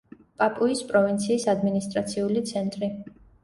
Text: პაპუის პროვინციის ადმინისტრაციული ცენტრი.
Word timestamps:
პაპუის 0.43 0.81
პროვინციის 0.93 1.47
ადმინისტრაციული 1.55 2.45
ცენტრი. 2.55 2.95